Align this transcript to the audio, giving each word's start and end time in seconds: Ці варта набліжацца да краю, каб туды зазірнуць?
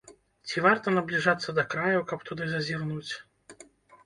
Ці 0.51 0.61
варта 0.65 0.93
набліжацца 0.95 1.55
да 1.59 1.67
краю, 1.75 2.01
каб 2.13 2.25
туды 2.31 2.49
зазірнуць? 2.49 3.11